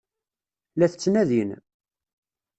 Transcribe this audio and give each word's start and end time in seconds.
La 0.77 0.87
t-ttnadin? 0.91 1.51